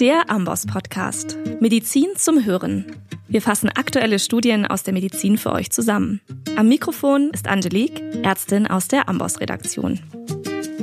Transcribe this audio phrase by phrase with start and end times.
[0.00, 1.36] Der Amboss Podcast.
[1.58, 2.86] Medizin zum Hören.
[3.26, 6.20] Wir fassen aktuelle Studien aus der Medizin für euch zusammen.
[6.54, 9.98] Am Mikrofon ist Angelique, Ärztin aus der Amboss Redaktion.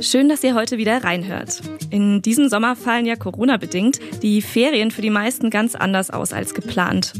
[0.02, 1.62] Schön, dass ihr heute wieder reinhört.
[1.88, 6.52] In diesem Sommer fallen ja Corona-bedingt die Ferien für die meisten ganz anders aus als
[6.52, 7.14] geplant.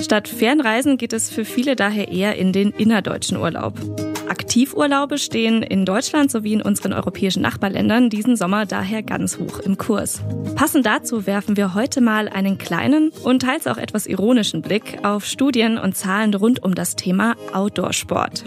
[0.00, 3.74] Statt Fernreisen geht es für viele daher eher in den innerdeutschen Urlaub.
[4.50, 9.78] Aktivurlaube stehen in Deutschland sowie in unseren europäischen Nachbarländern diesen Sommer daher ganz hoch im
[9.78, 10.22] Kurs.
[10.56, 15.24] Passend dazu werfen wir heute mal einen kleinen und teils auch etwas ironischen Blick auf
[15.24, 18.42] Studien und Zahlen rund um das Thema Outdoor-Sport.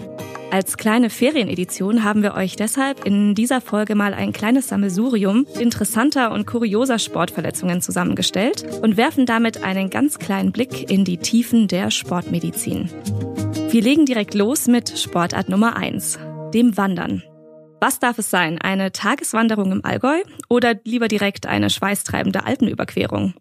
[0.50, 6.32] Als kleine Ferienedition haben wir euch deshalb in dieser Folge mal ein kleines Sammelsurium interessanter
[6.32, 11.90] und kurioser Sportverletzungen zusammengestellt und werfen damit einen ganz kleinen Blick in die Tiefen der
[11.90, 12.90] Sportmedizin.
[13.74, 16.20] Wir legen direkt los mit Sportart Nummer 1,
[16.54, 17.24] dem Wandern.
[17.80, 18.60] Was darf es sein?
[18.60, 23.34] Eine Tageswanderung im Allgäu oder lieber direkt eine schweißtreibende Alpenüberquerung?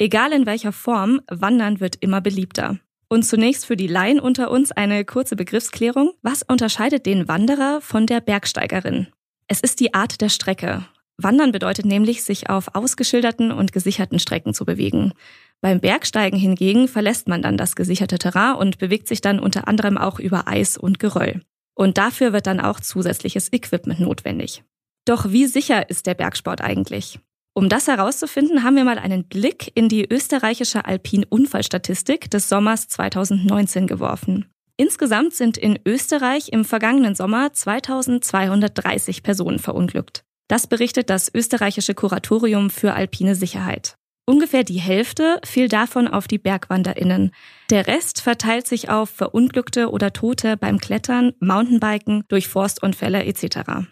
[0.00, 2.80] Egal in welcher Form, Wandern wird immer beliebter.
[3.08, 6.14] Und zunächst für die Laien unter uns eine kurze Begriffsklärung.
[6.20, 9.06] Was unterscheidet den Wanderer von der Bergsteigerin?
[9.46, 10.84] Es ist die Art der Strecke.
[11.18, 15.12] Wandern bedeutet nämlich, sich auf ausgeschilderten und gesicherten Strecken zu bewegen.
[15.60, 19.96] Beim Bergsteigen hingegen verlässt man dann das gesicherte Terrain und bewegt sich dann unter anderem
[19.96, 21.40] auch über Eis und Geröll.
[21.74, 24.62] Und dafür wird dann auch zusätzliches Equipment notwendig.
[25.06, 27.18] Doch wie sicher ist der Bergsport eigentlich?
[27.54, 33.86] Um das herauszufinden, haben wir mal einen Blick in die österreichische Alpin-Unfallstatistik des Sommers 2019
[33.86, 34.44] geworfen.
[34.76, 40.22] Insgesamt sind in Österreich im vergangenen Sommer 2230 Personen verunglückt.
[40.48, 43.96] Das berichtet das österreichische Kuratorium für alpine Sicherheit.
[44.28, 47.30] Ungefähr die Hälfte fiel davon auf die Bergwanderinnen.
[47.70, 53.86] Der Rest verteilt sich auf Verunglückte oder Tote beim Klettern, Mountainbiken, durch Forstunfälle etc.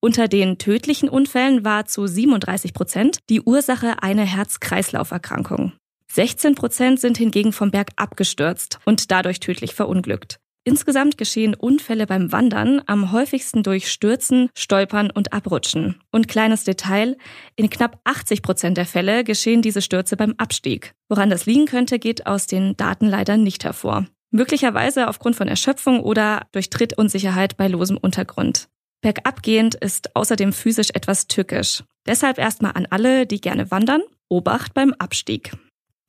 [0.00, 5.72] Unter den tödlichen Unfällen war zu 37 Prozent die Ursache eine Herz-Kreislauf-Erkrankung.
[6.12, 10.38] 16 Prozent sind hingegen vom Berg abgestürzt und dadurch tödlich verunglückt.
[10.68, 16.00] Insgesamt geschehen Unfälle beim Wandern am häufigsten durch Stürzen, Stolpern und Abrutschen.
[16.10, 17.16] Und kleines Detail,
[17.54, 20.92] in knapp 80 Prozent der Fälle geschehen diese Stürze beim Abstieg.
[21.08, 24.06] Woran das liegen könnte, geht aus den Daten leider nicht hervor.
[24.32, 28.68] Möglicherweise aufgrund von Erschöpfung oder durch Trittunsicherheit bei losem Untergrund.
[29.02, 31.84] Bergabgehend ist außerdem physisch etwas tückisch.
[32.08, 35.52] Deshalb erstmal an alle, die gerne wandern, Obacht beim Abstieg.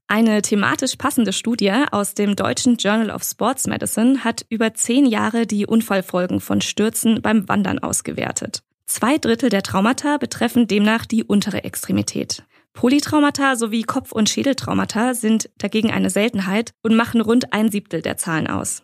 [0.09, 5.45] Eine thematisch passende Studie aus dem deutschen Journal of Sports Medicine hat über zehn Jahre
[5.45, 8.63] die Unfallfolgen von Stürzen beim Wandern ausgewertet.
[8.85, 12.43] Zwei Drittel der Traumata betreffen demnach die untere Extremität.
[12.71, 18.15] Polytraumata sowie Kopf- und Schädeltraumata sind dagegen eine Seltenheit und machen rund ein Siebtel der
[18.15, 18.83] Zahlen aus.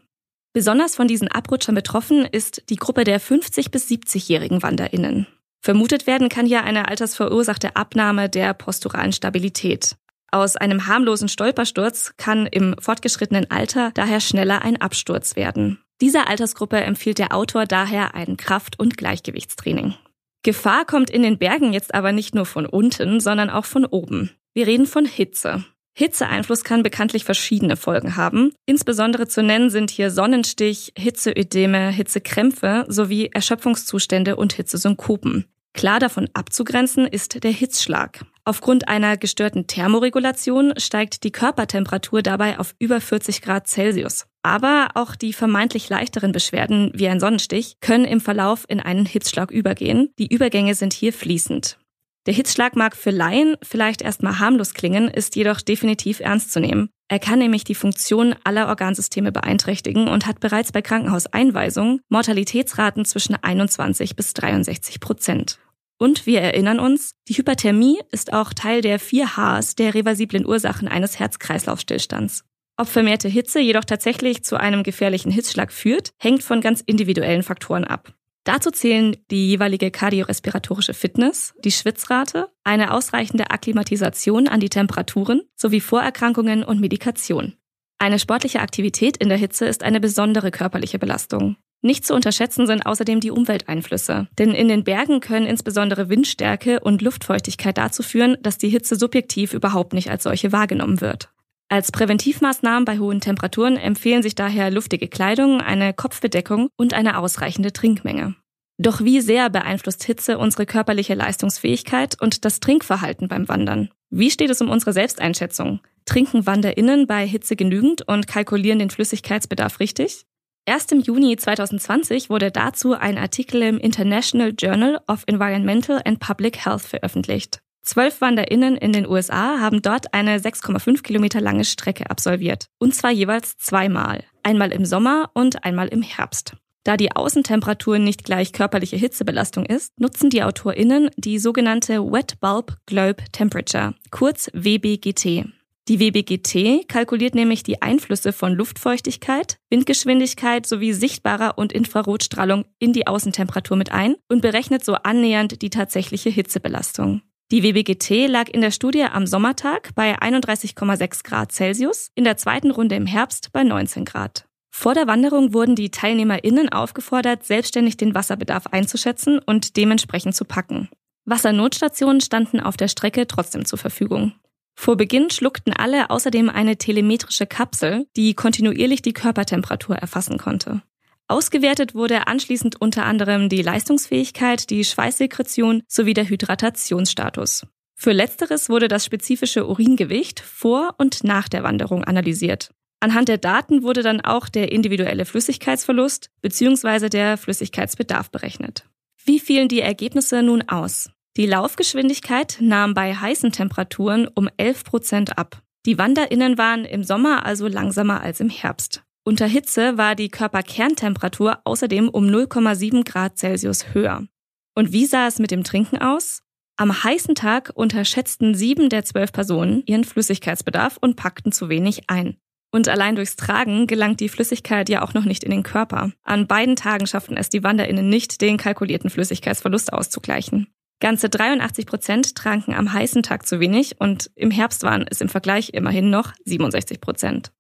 [0.52, 5.28] Besonders von diesen Abrutschern betroffen ist die Gruppe der 50- bis 70-jährigen WanderInnen.
[5.62, 9.96] Vermutet werden kann hier eine altersverursachte Abnahme der posturalen Stabilität.
[10.34, 15.78] Aus einem harmlosen Stolpersturz kann im fortgeschrittenen Alter daher schneller ein Absturz werden.
[16.02, 19.94] Dieser Altersgruppe empfiehlt der Autor daher ein Kraft- und Gleichgewichtstraining.
[20.42, 24.32] Gefahr kommt in den Bergen jetzt aber nicht nur von unten, sondern auch von oben.
[24.56, 25.66] Wir reden von Hitze.
[25.96, 28.54] Hitzeeinfluss kann bekanntlich verschiedene Folgen haben.
[28.66, 35.46] Insbesondere zu nennen sind hier Sonnenstich, Hitzeödeme, Hitzekrämpfe sowie Erschöpfungszustände und Hitzesynkopen.
[35.76, 38.26] Klar davon abzugrenzen ist der Hitzschlag.
[38.46, 44.26] Aufgrund einer gestörten Thermoregulation steigt die Körpertemperatur dabei auf über 40 Grad Celsius.
[44.42, 49.50] Aber auch die vermeintlich leichteren Beschwerden wie ein Sonnenstich können im Verlauf in einen Hitzschlag
[49.50, 50.10] übergehen.
[50.20, 51.78] Die Übergänge sind hier fließend.
[52.26, 56.90] Der Hitzschlag mag für Laien vielleicht erstmal harmlos klingen, ist jedoch definitiv ernst zu nehmen.
[57.10, 63.36] Er kann nämlich die Funktion aller Organsysteme beeinträchtigen und hat bereits bei Krankenhauseinweisungen Mortalitätsraten zwischen
[63.36, 65.60] 21 bis 63 Prozent.
[66.04, 70.90] Und wir erinnern uns, die Hyperthermie ist auch Teil der vier Hs der reversiblen Ursachen
[70.90, 72.44] eines Herz-Kreislauf-Stillstands.
[72.76, 77.86] Ob vermehrte Hitze jedoch tatsächlich zu einem gefährlichen Hitzschlag führt, hängt von ganz individuellen Faktoren
[77.86, 78.14] ab.
[78.44, 85.80] Dazu zählen die jeweilige kardiorespiratorische Fitness, die Schwitzrate, eine ausreichende Akklimatisation an die Temperaturen sowie
[85.80, 87.54] Vorerkrankungen und Medikation.
[87.98, 91.56] Eine sportliche Aktivität in der Hitze ist eine besondere körperliche Belastung.
[91.86, 94.30] Nicht zu unterschätzen sind außerdem die Umwelteinflüsse.
[94.40, 99.54] Denn in den Bergen können insbesondere Windstärke und Luftfeuchtigkeit dazu führen, dass die Hitze subjektiv
[99.54, 101.30] überhaupt nicht als solche wahrgenommen wird.
[101.68, 107.74] Als Präventivmaßnahmen bei hohen Temperaturen empfehlen sich daher luftige Kleidung, eine Kopfbedeckung und eine ausreichende
[107.74, 108.36] Trinkmenge.
[108.78, 113.90] Doch wie sehr beeinflusst Hitze unsere körperliche Leistungsfähigkeit und das Trinkverhalten beim Wandern?
[114.10, 115.82] Wie steht es um unsere Selbsteinschätzung?
[116.06, 120.26] Trinken WanderInnen bei Hitze genügend und kalkulieren den Flüssigkeitsbedarf richtig?
[120.66, 126.66] Erst im Juni 2020 wurde dazu ein Artikel im International Journal of Environmental and Public
[126.66, 127.60] Health veröffentlicht.
[127.82, 132.68] Zwölf WanderInnen in den USA haben dort eine 6,5 Kilometer lange Strecke absolviert.
[132.80, 134.24] Und zwar jeweils zweimal.
[134.42, 136.54] Einmal im Sommer und einmal im Herbst.
[136.86, 142.78] Da die Außentemperatur nicht gleich körperliche Hitzebelastung ist, nutzen die AutorInnen die sogenannte Wet Bulb
[142.86, 145.46] Globe Temperature, kurz WBGT.
[145.90, 153.06] Die WBGT kalkuliert nämlich die Einflüsse von Luftfeuchtigkeit, Windgeschwindigkeit sowie sichtbarer und Infrarotstrahlung in die
[153.06, 157.22] Außentemperatur mit ein und berechnet so annähernd die tatsächliche Hitzebelastung.
[157.52, 162.72] Die WBGT lag in der Studie am Sommertag bei 31,6 Grad Celsius, in der zweiten
[162.72, 164.46] Runde im Herbst bei 19 Grad.
[164.72, 170.88] Vor der Wanderung wurden die TeilnehmerInnen aufgefordert, selbstständig den Wasserbedarf einzuschätzen und dementsprechend zu packen.
[171.26, 174.34] Wassernotstationen standen auf der Strecke trotzdem zur Verfügung.
[174.76, 180.82] Vor Beginn schluckten alle außerdem eine telemetrische Kapsel, die kontinuierlich die Körpertemperatur erfassen konnte.
[181.28, 187.66] Ausgewertet wurde anschließend unter anderem die Leistungsfähigkeit, die Schweißsekretion sowie der Hydratationsstatus.
[187.96, 192.72] Für letzteres wurde das spezifische Uringewicht vor und nach der Wanderung analysiert.
[193.00, 197.10] Anhand der Daten wurde dann auch der individuelle Flüssigkeitsverlust bzw.
[197.10, 198.86] der Flüssigkeitsbedarf berechnet.
[199.26, 201.10] Wie fielen die Ergebnisse nun aus?
[201.36, 205.64] Die Laufgeschwindigkeit nahm bei heißen Temperaturen um 11 Prozent ab.
[205.88, 209.04] Die WanderInnen waren im Sommer also langsamer als im Herbst.
[209.24, 214.28] Unter Hitze war die Körperkerntemperatur außerdem um 0,7 Grad Celsius höher.
[214.76, 216.44] Und wie sah es mit dem Trinken aus?
[216.76, 222.38] Am heißen Tag unterschätzten sieben der zwölf Personen ihren Flüssigkeitsbedarf und packten zu wenig ein.
[222.72, 226.12] Und allein durchs Tragen gelangt die Flüssigkeit ja auch noch nicht in den Körper.
[226.24, 230.68] An beiden Tagen schafften es die WanderInnen nicht, den kalkulierten Flüssigkeitsverlust auszugleichen.
[231.04, 235.28] Ganze 83 Prozent tranken am heißen Tag zu wenig und im Herbst waren es im
[235.28, 237.52] Vergleich immerhin noch 67 Prozent.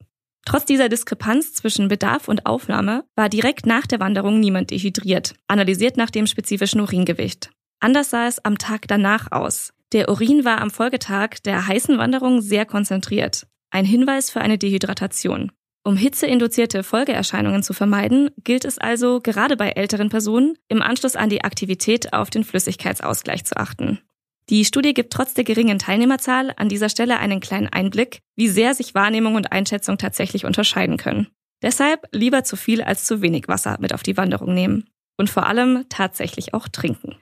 [0.45, 5.97] Trotz dieser Diskrepanz zwischen Bedarf und Aufnahme war direkt nach der Wanderung niemand dehydriert, analysiert
[5.97, 7.49] nach dem spezifischen Uringewicht.
[7.81, 9.73] Anders sah es am Tag danach aus.
[9.91, 13.45] Der Urin war am Folgetag der heißen Wanderung sehr konzentriert.
[13.71, 15.51] Ein Hinweis für eine Dehydratation.
[15.85, 21.29] Um hitzeinduzierte Folgeerscheinungen zu vermeiden, gilt es also, gerade bei älteren Personen, im Anschluss an
[21.29, 23.99] die Aktivität auf den Flüssigkeitsausgleich zu achten.
[24.49, 28.73] Die Studie gibt trotz der geringen Teilnehmerzahl an dieser Stelle einen kleinen Einblick, wie sehr
[28.73, 31.27] sich Wahrnehmung und Einschätzung tatsächlich unterscheiden können.
[31.61, 34.89] Deshalb lieber zu viel als zu wenig Wasser mit auf die Wanderung nehmen.
[35.17, 37.15] Und vor allem tatsächlich auch trinken.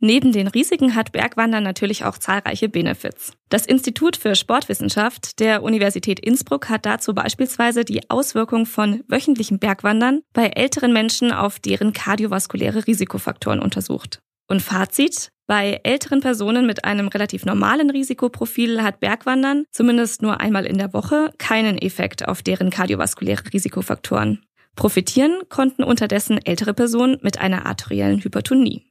[0.00, 3.32] Neben den Risiken hat Bergwandern natürlich auch zahlreiche Benefits.
[3.48, 10.20] Das Institut für Sportwissenschaft der Universität Innsbruck hat dazu beispielsweise die Auswirkung von wöchentlichen Bergwandern
[10.32, 14.20] bei älteren Menschen auf deren kardiovaskuläre Risikofaktoren untersucht.
[14.46, 20.66] Und Fazit, bei älteren Personen mit einem relativ normalen Risikoprofil hat Bergwandern zumindest nur einmal
[20.66, 24.42] in der Woche keinen Effekt auf deren kardiovaskuläre Risikofaktoren.
[24.74, 28.86] Profitieren konnten unterdessen ältere Personen mit einer arteriellen Hypertonie.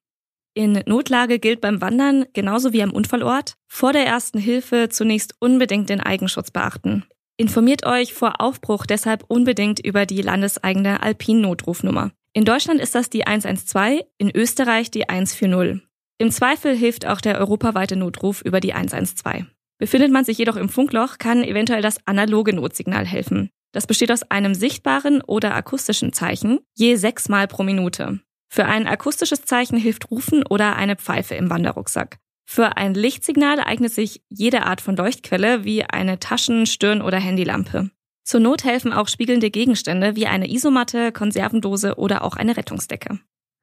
[0.55, 5.89] In Notlage gilt beim Wandern, genauso wie am Unfallort, vor der ersten Hilfe zunächst unbedingt
[5.89, 7.05] den Eigenschutz beachten.
[7.37, 12.11] Informiert euch vor Aufbruch deshalb unbedingt über die landeseigene Alpin-Notrufnummer.
[12.33, 15.81] In Deutschland ist das die 112, in Österreich die 140.
[16.19, 19.45] Im Zweifel hilft auch der europaweite Notruf über die 112.
[19.79, 23.49] Befindet man sich jedoch im Funkloch, kann eventuell das analoge Notsignal helfen.
[23.71, 28.19] Das besteht aus einem sichtbaren oder akustischen Zeichen, je sechsmal pro Minute.
[28.53, 32.19] Für ein akustisches Zeichen hilft Rufen oder eine Pfeife im Wanderrucksack.
[32.45, 37.89] Für ein Lichtsignal eignet sich jede Art von Leuchtquelle wie eine Taschen-, Stirn- oder Handylampe.
[38.23, 43.17] Zur Not helfen auch spiegelnde Gegenstände wie eine Isomatte, Konservendose oder auch eine Rettungsdecke.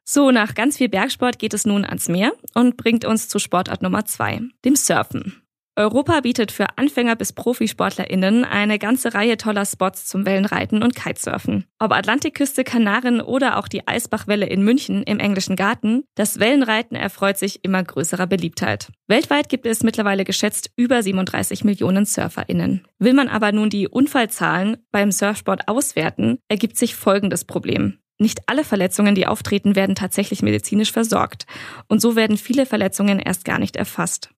[0.04, 3.82] So, nach ganz viel Bergsport geht es nun ans Meer und bringt uns zu Sportart
[3.82, 5.40] Nummer zwei, dem Surfen.
[5.80, 11.64] Europa bietet für Anfänger bis ProfisportlerInnen eine ganze Reihe toller Spots zum Wellenreiten und Kitesurfen.
[11.78, 17.38] Ob Atlantikküste, Kanaren oder auch die Eisbachwelle in München im englischen Garten, das Wellenreiten erfreut
[17.38, 18.92] sich immer größerer Beliebtheit.
[19.06, 22.86] Weltweit gibt es mittlerweile geschätzt über 37 Millionen SurferInnen.
[22.98, 27.96] Will man aber nun die Unfallzahlen beim Surfsport auswerten, ergibt sich folgendes Problem.
[28.18, 31.46] Nicht alle Verletzungen, die auftreten, werden tatsächlich medizinisch versorgt.
[31.88, 34.28] Und so werden viele Verletzungen erst gar nicht erfasst.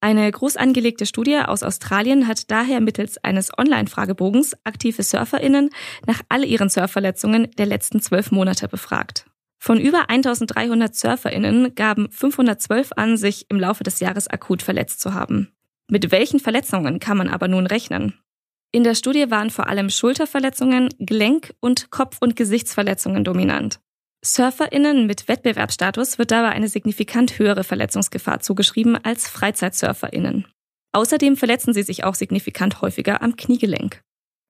[0.00, 5.70] Eine groß angelegte Studie aus Australien hat daher mittels eines Online-Fragebogens aktive SurferInnen
[6.06, 9.26] nach all ihren Surfverletzungen der letzten zwölf Monate befragt.
[9.58, 15.14] Von über 1300 SurferInnen gaben 512 an, sich im Laufe des Jahres akut verletzt zu
[15.14, 15.52] haben.
[15.88, 18.14] Mit welchen Verletzungen kann man aber nun rechnen?
[18.72, 23.80] In der Studie waren vor allem Schulterverletzungen, Gelenk- und Kopf- und Gesichtsverletzungen dominant.
[24.26, 30.48] SurferInnen mit Wettbewerbsstatus wird dabei eine signifikant höhere Verletzungsgefahr zugeschrieben als FreizeitsurferInnen.
[30.92, 34.02] Außerdem verletzen sie sich auch signifikant häufiger am Kniegelenk.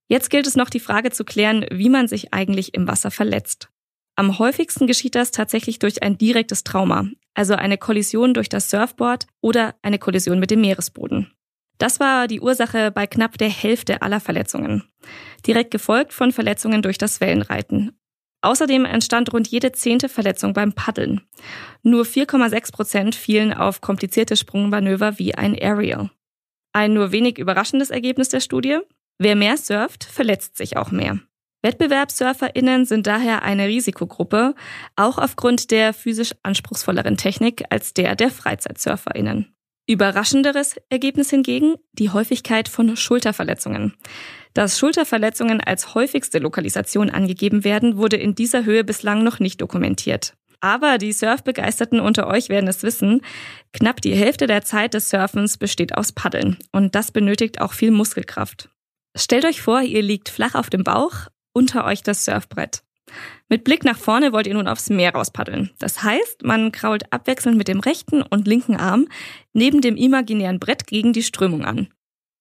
[0.08, 3.68] Jetzt gilt es noch die Frage zu klären, wie man sich eigentlich im Wasser verletzt.
[4.14, 9.26] Am häufigsten geschieht das tatsächlich durch ein direktes Trauma, also eine Kollision durch das Surfboard
[9.42, 11.32] oder eine Kollision mit dem Meeresboden.
[11.76, 14.84] Das war die Ursache bei knapp der Hälfte aller Verletzungen,
[15.46, 17.92] direkt gefolgt von Verletzungen durch das Wellenreiten.
[18.46, 21.20] Außerdem entstand rund jede zehnte Verletzung beim Paddeln.
[21.82, 26.10] Nur 4,6 Prozent fielen auf komplizierte Sprungmanöver wie ein Aerial.
[26.72, 28.78] Ein nur wenig überraschendes Ergebnis der Studie?
[29.18, 31.18] Wer mehr surft, verletzt sich auch mehr.
[31.62, 34.54] WettbewerbssurferInnen sind daher eine Risikogruppe,
[34.94, 39.56] auch aufgrund der physisch anspruchsvolleren Technik als der der FreizeitsurferInnen.
[39.88, 43.94] Überraschenderes Ergebnis hingegen die Häufigkeit von Schulterverletzungen.
[44.56, 50.32] Dass Schulterverletzungen als häufigste Lokalisation angegeben werden, wurde in dieser Höhe bislang noch nicht dokumentiert.
[50.62, 53.20] Aber die Surfbegeisterten unter euch werden es wissen,
[53.74, 57.90] knapp die Hälfte der Zeit des Surfens besteht aus Paddeln und das benötigt auch viel
[57.90, 58.70] Muskelkraft.
[59.14, 61.12] Stellt euch vor, ihr liegt flach auf dem Bauch,
[61.52, 62.82] unter euch das Surfbrett.
[63.50, 65.68] Mit Blick nach vorne wollt ihr nun aufs Meer rauspaddeln.
[65.78, 69.06] Das heißt, man krault abwechselnd mit dem rechten und linken Arm
[69.52, 71.88] neben dem imaginären Brett gegen die Strömung an.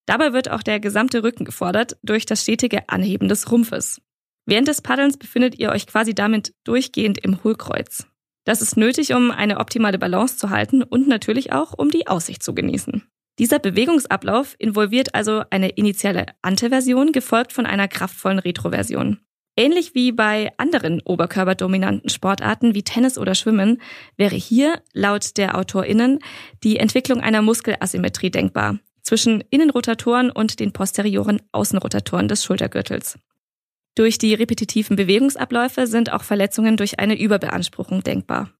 [0.05, 4.01] Dabei wird auch der gesamte Rücken gefordert durch das stetige Anheben des Rumpfes.
[4.45, 8.05] Während des Paddelns befindet ihr euch quasi damit durchgehend im Hohlkreuz.
[8.43, 12.43] Das ist nötig, um eine optimale Balance zu halten und natürlich auch, um die Aussicht
[12.43, 13.03] zu genießen.
[13.39, 19.19] Dieser Bewegungsablauf involviert also eine initiale Anteversion, gefolgt von einer kraftvollen Retroversion.
[19.57, 23.81] Ähnlich wie bei anderen oberkörperdominanten Sportarten wie Tennis oder Schwimmen
[24.15, 26.19] wäre hier, laut der AutorInnen,
[26.63, 33.17] die Entwicklung einer Muskelasymmetrie denkbar zwischen Innenrotatoren und den posterioren Außenrotatoren des Schultergürtels.
[33.95, 38.51] Durch die repetitiven Bewegungsabläufe sind auch Verletzungen durch eine Überbeanspruchung denkbar.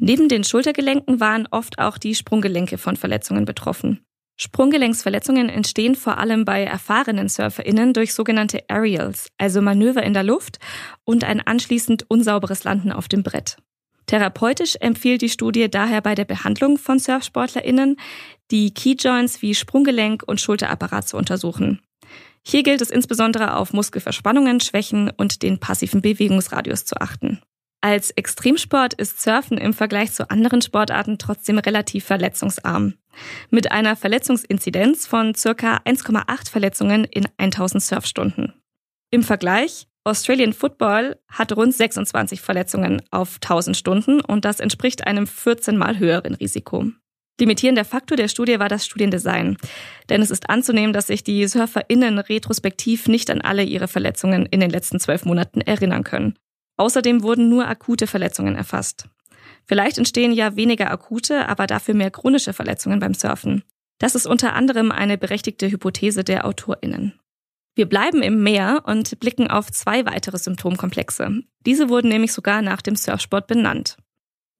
[0.00, 4.00] Neben den Schultergelenken waren oft auch die Sprunggelenke von Verletzungen betroffen.
[4.36, 10.58] Sprunggelenksverletzungen entstehen vor allem bei erfahrenen SurferInnen durch sogenannte Aerials, also Manöver in der Luft
[11.04, 13.58] und ein anschließend unsauberes Landen auf dem Brett.
[14.06, 17.96] Therapeutisch empfiehlt die Studie daher bei der Behandlung von SurfsportlerInnen,
[18.50, 21.80] die Keyjoints wie Sprunggelenk und Schulterapparat zu untersuchen.
[22.42, 27.40] Hier gilt es insbesondere auf Muskelverspannungen, Schwächen und den passiven Bewegungsradius zu achten.
[27.82, 32.94] Als Extremsport ist Surfen im Vergleich zu anderen Sportarten trotzdem relativ verletzungsarm.
[33.48, 38.52] Mit einer Verletzungsinzidenz von circa 1,8 Verletzungen in 1000 Surfstunden.
[39.10, 45.26] Im Vergleich, Australian Football hat rund 26 Verletzungen auf 1000 Stunden und das entspricht einem
[45.26, 46.86] 14 mal höheren Risiko.
[47.40, 49.56] Limitierender Faktor der Studie war das Studiendesign.
[50.08, 54.60] Denn es ist anzunehmen, dass sich die SurferInnen retrospektiv nicht an alle ihre Verletzungen in
[54.60, 56.34] den letzten zwölf Monaten erinnern können.
[56.76, 59.08] Außerdem wurden nur akute Verletzungen erfasst.
[59.66, 63.62] Vielleicht entstehen ja weniger akute, aber dafür mehr chronische Verletzungen beim Surfen.
[63.98, 67.14] Das ist unter anderem eine berechtigte Hypothese der AutorInnen.
[67.74, 71.42] Wir bleiben im Meer und blicken auf zwei weitere Symptomkomplexe.
[71.64, 73.96] Diese wurden nämlich sogar nach dem Surfsport benannt.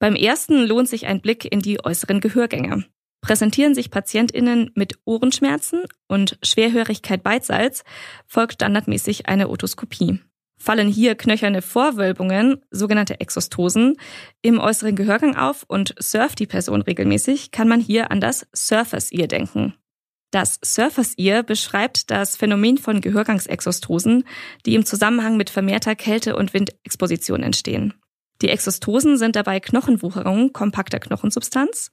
[0.01, 2.83] Beim ersten lohnt sich ein Blick in die äußeren Gehörgänge.
[3.21, 7.85] Präsentieren sich PatientInnen mit Ohrenschmerzen und Schwerhörigkeit beidseits,
[8.27, 10.19] folgt standardmäßig eine Otoskopie
[10.61, 13.97] fallen hier knöcherne Vorwölbungen, sogenannte Exostosen,
[14.41, 19.11] im äußeren Gehörgang auf und surft die Person regelmäßig, kann man hier an das Surfers
[19.11, 19.73] Ear denken.
[20.29, 24.23] Das Surfers Ear beschreibt das Phänomen von Gehörgangsexostosen,
[24.65, 27.95] die im Zusammenhang mit vermehrter Kälte- und Windexposition entstehen.
[28.41, 31.91] Die Exostosen sind dabei Knochenwucherungen kompakter Knochensubstanz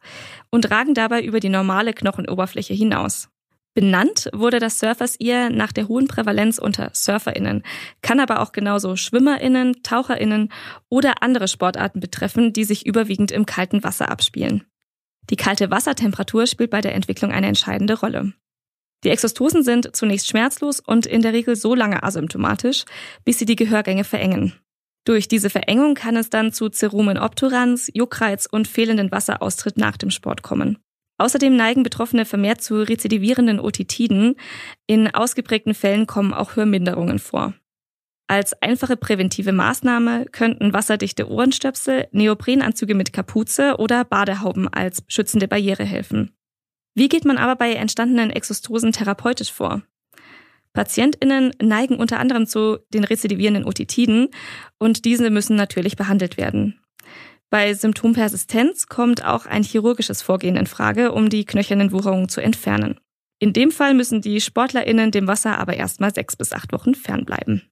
[0.50, 3.28] und ragen dabei über die normale Knochenoberfläche hinaus.
[3.74, 7.62] Benannt wurde das Surfers Ear nach der hohen Prävalenz unter SurferInnen,
[8.02, 10.50] kann aber auch genauso SchwimmerInnen, TaucherInnen
[10.88, 14.64] oder andere Sportarten betreffen, die sich überwiegend im kalten Wasser abspielen.
[15.30, 18.32] Die kalte Wassertemperatur spielt bei der Entwicklung eine entscheidende Rolle.
[19.04, 22.84] Die Exostosen sind zunächst schmerzlos und in der Regel so lange asymptomatisch,
[23.24, 24.54] bis sie die Gehörgänge verengen.
[25.04, 30.10] Durch diese Verengung kann es dann zu Cerumen obturans, Juckreiz und fehlenden Wasseraustritt nach dem
[30.10, 30.78] Sport kommen.
[31.18, 34.36] Außerdem neigen Betroffene vermehrt zu rezidivierenden Otitiden.
[34.86, 37.54] In ausgeprägten Fällen kommen auch Hörminderungen vor.
[38.28, 45.84] Als einfache präventive Maßnahme könnten wasserdichte Ohrenstöpsel, Neoprenanzüge mit Kapuze oder Badehauben als schützende Barriere
[45.84, 46.36] helfen.
[46.94, 49.82] Wie geht man aber bei entstandenen Exostosen therapeutisch vor?
[50.72, 54.28] PatientInnen neigen unter anderem zu den rezidivierenden Otitiden
[54.78, 56.80] und diese müssen natürlich behandelt werden.
[57.50, 63.00] Bei Symptompersistenz kommt auch ein chirurgisches Vorgehen in Frage, um die knöchernen Wucherungen zu entfernen.
[63.38, 67.62] In dem Fall müssen die SportlerInnen dem Wasser aber erstmal sechs bis acht Wochen fernbleiben.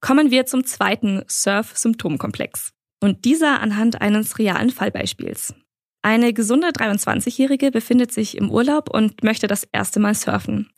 [0.00, 2.72] Kommen wir zum zweiten Surf-Symptomkomplex.
[3.00, 5.54] Und dieser anhand eines realen Fallbeispiels.
[6.02, 10.68] Eine gesunde 23-Jährige befindet sich im Urlaub und möchte das erste Mal surfen.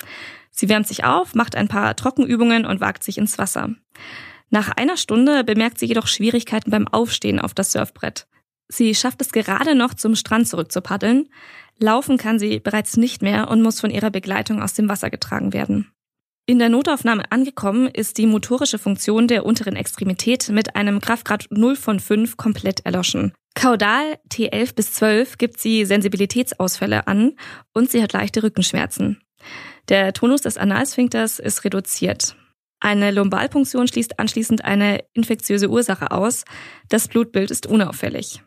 [0.50, 3.70] Sie wärmt sich auf, macht ein paar Trockenübungen und wagt sich ins Wasser.
[4.50, 8.26] Nach einer Stunde bemerkt sie jedoch Schwierigkeiten beim Aufstehen auf das Surfbrett.
[8.68, 11.28] Sie schafft es gerade noch zum Strand zurückzupaddeln.
[11.78, 15.52] Laufen kann sie bereits nicht mehr und muss von ihrer Begleitung aus dem Wasser getragen
[15.52, 15.90] werden.
[16.46, 21.76] In der Notaufnahme angekommen ist die motorische Funktion der unteren Extremität mit einem Kraftgrad 0
[21.76, 23.32] von 5 komplett erloschen.
[23.54, 27.36] Kaudal T11 bis 12 gibt sie Sensibilitätsausfälle an
[27.72, 29.22] und sie hat leichte Rückenschmerzen.
[29.88, 32.36] Der Tonus des Analsphinkters ist reduziert.
[32.80, 36.44] Eine Lumbalpunktion schließt anschließend eine infektiöse Ursache aus.
[36.88, 38.42] Das Blutbild ist unauffällig.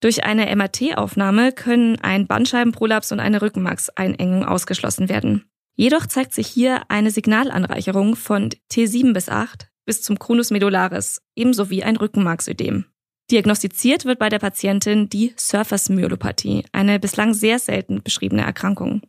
[0.00, 5.46] Durch eine MRT-Aufnahme können ein Bandscheibenprolaps und eine Rückenmarkseinengung ausgeschlossen werden.
[5.76, 11.70] Jedoch zeigt sich hier eine Signalanreicherung von T7 bis 8 bis zum Chronus medullaris, ebenso
[11.70, 12.86] wie ein Rückenmarksödem.
[13.30, 19.02] Diagnostiziert wird bei der Patientin die Surface-Myelopathie, eine bislang sehr selten beschriebene Erkrankung.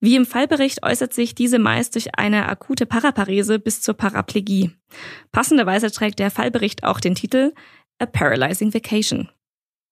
[0.00, 4.70] Wie im Fallbericht äußert sich diese meist durch eine akute Paraparese bis zur Paraplegie.
[5.32, 7.52] Passenderweise trägt der Fallbericht auch den Titel
[7.98, 9.28] A Paralyzing Vacation.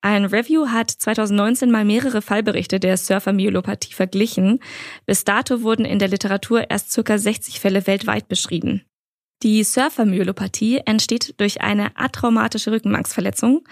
[0.03, 4.61] Ein Review hat 2019 mal mehrere Fallberichte der Surfermyelopathie verglichen.
[5.07, 7.19] Bis dato wurden in der Literatur erst ca.
[7.19, 8.83] 60 Fälle weltweit beschrieben.
[9.43, 13.67] Die Surfermyelopathie entsteht durch eine atraumatische Rückenmarksverletzung,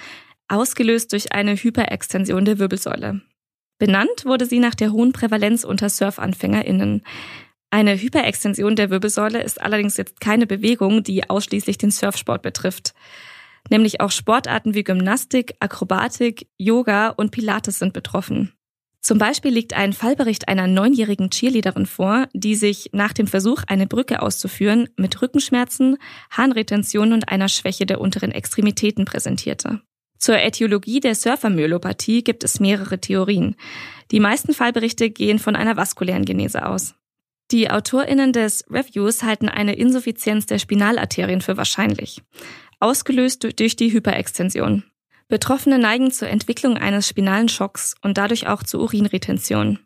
[0.49, 3.23] ausgelöst durch eine Hyperextension der Wirbelsäule.
[3.79, 7.03] Benannt wurde sie nach der hohen Prävalenz unter SurfanfängerInnen.
[7.71, 12.95] Eine Hyperextension der Wirbelsäule ist allerdings jetzt keine Bewegung, die ausschließlich den Surfsport betrifft.
[13.71, 18.53] Nämlich auch Sportarten wie Gymnastik, Akrobatik, Yoga und Pilates sind betroffen.
[19.05, 23.87] Zum Beispiel liegt ein Fallbericht einer neunjährigen Cheerleaderin vor, die sich nach dem Versuch, eine
[23.87, 25.99] Brücke auszuführen, mit Rückenschmerzen,
[26.31, 29.83] Harnretention und einer Schwäche der unteren Extremitäten präsentierte.
[30.17, 33.57] Zur Äthiologie der Surfermyelopathie gibt es mehrere Theorien.
[34.11, 36.95] Die meisten Fallberichte gehen von einer vaskulären Genese aus.
[37.51, 42.23] Die AutorInnen des Reviews halten eine Insuffizienz der Spinalarterien für wahrscheinlich
[42.81, 44.83] ausgelöst durch die Hyperextension.
[45.29, 49.79] Betroffene neigen zur Entwicklung eines spinalen Schocks und dadurch auch zur Urinretention.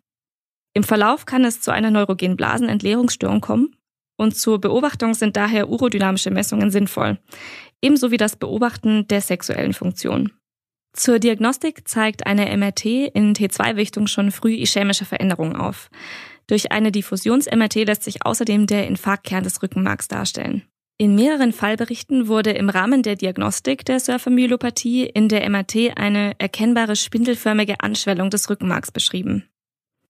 [0.74, 3.76] Im Verlauf kann es zu einer neurogenen Blasenentleerungsstörung kommen
[4.16, 7.18] und zur Beobachtung sind daher urodynamische Messungen sinnvoll,
[7.80, 10.32] ebenso wie das Beobachten der sexuellen Funktion.
[10.92, 15.90] Zur Diagnostik zeigt eine MRT in T2-Wichtung schon früh ischämische Veränderungen auf.
[16.48, 20.62] Durch eine Diffusions-MRT lässt sich außerdem der Infarktkern des Rückenmarks darstellen.
[21.00, 26.96] In mehreren Fallberichten wurde im Rahmen der Diagnostik der Surfermyelopathie in der MRT eine erkennbare
[26.96, 29.48] spindelförmige Anschwellung des Rückenmarks beschrieben.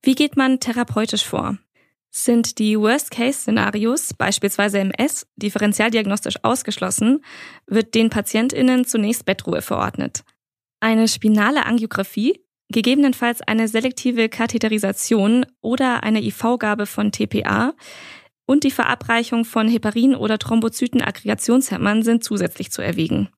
[0.03, 1.59] Wie geht man therapeutisch vor?
[2.09, 7.22] Sind die Worst-Case-Szenarios, beispielsweise MS, differentialdiagnostisch ausgeschlossen,
[7.66, 10.24] wird den PatientInnen zunächst Bettruhe verordnet.
[10.81, 17.74] Eine spinale Angiografie, gegebenenfalls eine selektive Katheterisation oder eine IV-Gabe von TPA
[18.49, 23.29] und die Verabreichung von Heparin oder Thrombozytenaggregationshemmern sind zusätzlich zu erwägen.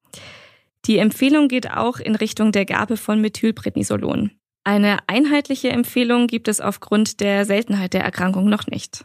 [0.87, 4.31] Die Empfehlung geht auch in Richtung der Gabe von Methylprednisolon.
[4.63, 9.05] Eine einheitliche Empfehlung gibt es aufgrund der Seltenheit der Erkrankung noch nicht.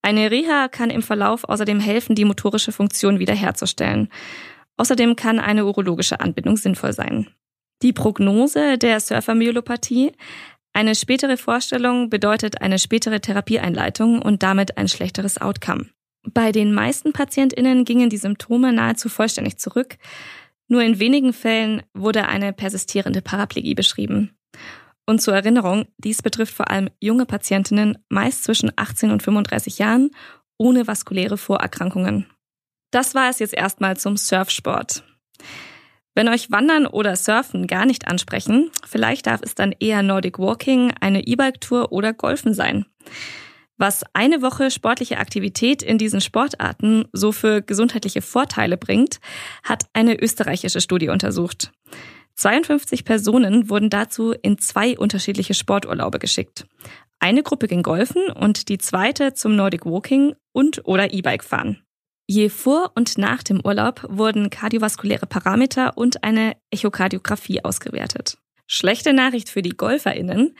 [0.00, 4.08] Eine Reha kann im Verlauf außerdem helfen, die motorische Funktion wiederherzustellen.
[4.76, 7.26] Außerdem kann eine urologische Anbindung sinnvoll sein.
[7.82, 10.12] Die Prognose der Surfermyelopathie
[10.76, 15.86] eine spätere Vorstellung bedeutet eine spätere Therapieeinleitung und damit ein schlechteres Outcome.
[16.28, 19.96] Bei den meisten PatientInnen gingen die Symptome nahezu vollständig zurück.
[20.68, 24.36] Nur in wenigen Fällen wurde eine persistierende Paraplegie beschrieben.
[25.06, 30.10] Und zur Erinnerung, dies betrifft vor allem junge Patientinnen, meist zwischen 18 und 35 Jahren,
[30.58, 32.26] ohne vaskuläre Vorerkrankungen.
[32.90, 35.04] Das war es jetzt erstmal zum Surfsport.
[36.16, 40.94] Wenn euch Wandern oder Surfen gar nicht ansprechen, vielleicht darf es dann eher Nordic Walking,
[40.98, 42.86] eine E-Bike-Tour oder Golfen sein.
[43.76, 49.20] Was eine Woche sportliche Aktivität in diesen Sportarten so für gesundheitliche Vorteile bringt,
[49.62, 51.70] hat eine österreichische Studie untersucht.
[52.36, 56.66] 52 Personen wurden dazu in zwei unterschiedliche Sporturlaube geschickt.
[57.18, 61.85] Eine Gruppe ging golfen und die zweite zum Nordic Walking und oder E-Bike fahren.
[62.28, 68.38] Je vor und nach dem Urlaub wurden kardiovaskuläre Parameter und eine Echokardiographie ausgewertet.
[68.66, 70.56] Schlechte Nachricht für die GolferInnen.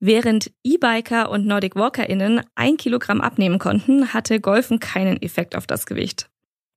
[0.00, 5.86] Während E-Biker und Nordic WalkerInnen ein Kilogramm abnehmen konnten, hatte Golfen keinen Effekt auf das
[5.86, 6.28] Gewicht.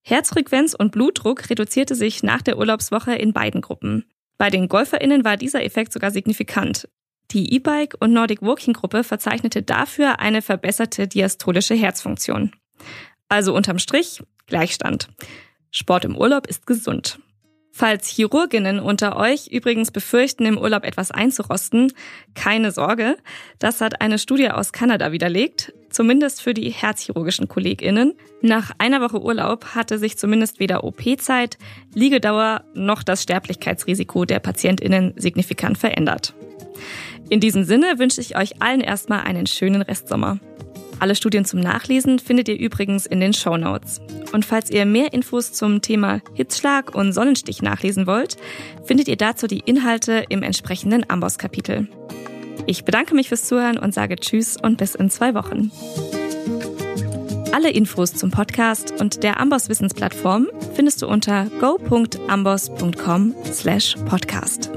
[0.03, 4.05] Herzfrequenz und Blutdruck reduzierte sich nach der Urlaubswoche in beiden Gruppen.
[4.37, 6.87] Bei den GolferInnen war dieser Effekt sogar signifikant.
[7.31, 12.51] Die E-Bike und Nordic Walking Gruppe verzeichnete dafür eine verbesserte diastolische Herzfunktion.
[13.29, 15.09] Also unterm Strich Gleichstand.
[15.71, 17.19] Sport im Urlaub ist gesund.
[17.71, 21.93] Falls Chirurginnen unter euch übrigens befürchten, im Urlaub etwas einzurosten,
[22.33, 23.17] keine Sorge.
[23.59, 25.73] Das hat eine Studie aus Kanada widerlegt.
[25.91, 28.15] Zumindest für die herzchirurgischen KollegInnen.
[28.41, 31.59] Nach einer Woche Urlaub hatte sich zumindest weder OP-Zeit,
[31.93, 36.33] Liegedauer noch das Sterblichkeitsrisiko der PatientInnen signifikant verändert.
[37.29, 40.39] In diesem Sinne wünsche ich euch allen erstmal einen schönen Restsommer.
[40.99, 44.01] Alle Studien zum Nachlesen findet ihr übrigens in den Show Notes.
[44.33, 48.37] Und falls ihr mehr Infos zum Thema Hitzschlag und Sonnenstich nachlesen wollt,
[48.83, 51.87] findet ihr dazu die Inhalte im entsprechenden Amboss-Kapitel.
[52.65, 55.71] Ich bedanke mich fürs Zuhören und sage Tschüss und bis in zwei Wochen.
[57.53, 64.69] Alle Infos zum Podcast und der Amboss Wissensplattform findest du unter go.amboss.com slash podcast.